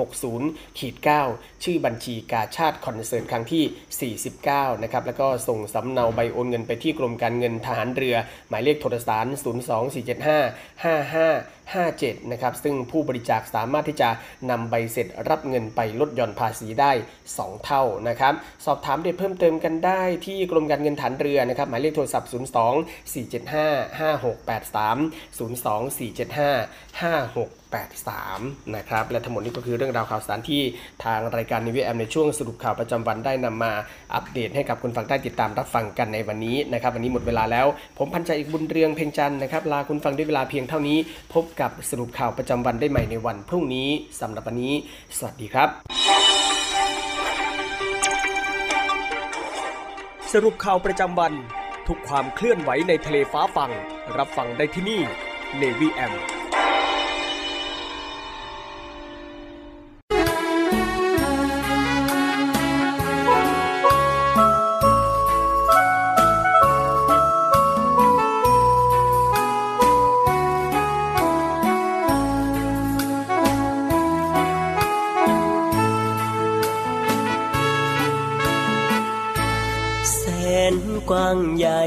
[0.01, 0.95] 43960ขีด
[1.29, 8.17] 9ชื่อบัญชีกาชาติคอนเสิร์ตครั้งที่ 49 นะครับ แล้วก็ส่งสำเนาใบโอนเงินไปที่กรมการเงินทหารเรือ
[8.49, 9.33] หมายเลขโทรศัพท์
[10.85, 14.09] 02475 55 57นะครับซึ่งผู้บริจาคสามารถที่จะ
[14.51, 16.93] นำใบเสร็จรับเงินไปลดหย่อนภาษีได้
[17.29, 22.35] 2 เท่านะครับสอบถามเด็ดเพิ่มเติมกันได้ที่กรมการเงินฐานเรือนะครับหมายเลขโทรศัพท์ 02
[23.15, 24.97] 475 5683
[25.39, 30.63] 02 475 5683นะครับและทั้งหมดนี้ก็คือเรื่องราวข่าวสารที่
[31.05, 33.73] ทางรายการนิวแอมในช่วงสรุปข่าวประจำวันได้นำมา
[34.15, 37.67] อัปเดตให้กับคุณฟังได้ติดตามรับฟังกันในวันนี้นะครับวันนี้หมดเวลาแล้ว
[37.99, 40.99] ผมพันใจอีกบุญเรืองเพ่งจันนะครับลาคุณฟังด้วยเวลาเพียงเท่านี้
[41.35, 43.89] พบกับสรุปข่าวประจำวันได้ใหม่ในวันพรุ่งนี้
[44.21, 44.75] สำหรับวันนี้
[45.17, 45.69] สวัสดีครับ
[50.33, 51.33] สรุปข่าวประจำวัน
[51.89, 53.71] ทุกความเคลื่อนไหวในทะเลฟ้าฟัง
[54.17, 55.01] รับฟังได้ที่นี่
[55.61, 56.13] Navy M
[81.11, 81.83] กว้างใหญ่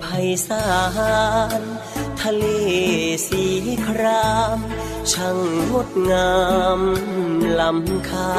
[0.00, 0.04] ไพ
[0.46, 0.66] ศา
[1.60, 1.62] ล
[2.20, 2.44] ทะเล
[3.28, 3.44] สี
[3.86, 4.58] คราม
[5.12, 5.38] ช่าง
[5.70, 6.34] งดงา
[6.78, 6.80] ม
[7.60, 8.32] ลำคา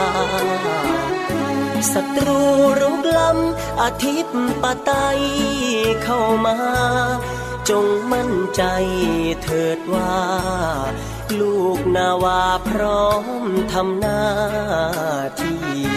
[1.91, 2.41] ศัตรู
[2.79, 4.91] รุกล้ำอาทิตย์ปะไต
[6.03, 6.57] เข้ามา
[7.69, 8.63] จงมั่นใจ
[9.43, 10.17] เถิดว่า
[11.39, 13.07] ลูกนาวาพร้อ
[13.43, 14.21] มทำหน้า
[15.41, 15.96] ที่